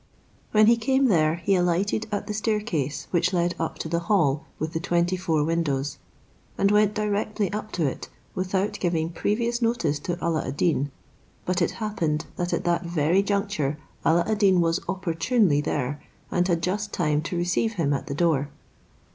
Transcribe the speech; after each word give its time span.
When 0.51 0.65
he 0.65 0.77
came 0.77 1.09
there, 1.09 1.35
he 1.35 1.53
alighted 1.53 2.07
at 2.11 2.25
the 2.25 2.33
stair 2.33 2.59
case, 2.59 3.05
which 3.11 3.33
led 3.33 3.53
up 3.59 3.77
to 3.77 3.87
the 3.87 3.99
hall 4.09 4.47
with 4.57 4.73
the 4.73 4.79
twenty 4.79 5.15
four 5.15 5.43
windows, 5.43 5.99
and 6.57 6.71
went 6.71 6.95
directly 6.95 7.53
up 7.53 7.71
to 7.73 7.85
it, 7.85 8.09
without 8.33 8.79
giving 8.79 9.11
previous 9.11 9.61
notice 9.61 9.99
to 9.99 10.17
Alla 10.19 10.47
ad 10.47 10.57
Deen; 10.57 10.89
but 11.45 11.61
it 11.61 11.69
happened 11.77 12.25
that 12.35 12.51
at 12.51 12.63
that 12.63 12.83
very 12.83 13.21
juncture 13.21 13.77
Alla 14.03 14.23
ad 14.27 14.39
Deen 14.39 14.59
was 14.59 14.79
opportunely 14.89 15.61
there, 15.61 16.01
and 16.31 16.47
had 16.47 16.63
just 16.63 16.91
time 16.91 17.21
to 17.21 17.37
receive 17.37 17.73
him 17.73 17.93
at 17.93 18.07
the 18.07 18.15
door. 18.15 18.49